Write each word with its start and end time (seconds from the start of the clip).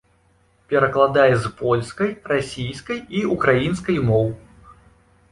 Перакладае 0.71 1.33
з 1.43 1.49
польскай, 1.59 2.09
расійскай 2.31 2.99
і 3.19 3.21
ўкраінскай 3.35 3.97
моў. 4.09 4.27